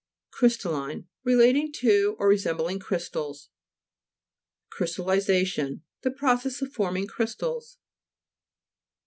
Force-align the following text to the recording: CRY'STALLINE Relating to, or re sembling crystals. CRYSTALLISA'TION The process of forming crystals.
CRY'STALLINE 0.31 1.07
Relating 1.23 1.71
to, 1.73 2.15
or 2.17 2.27
re 2.29 2.35
sembling 2.35 2.81
crystals. 2.81 3.51
CRYSTALLISA'TION 4.71 5.83
The 6.01 6.09
process 6.09 6.59
of 6.63 6.73
forming 6.73 7.05
crystals. 7.05 7.77